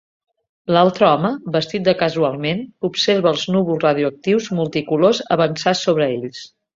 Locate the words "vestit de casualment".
1.57-2.63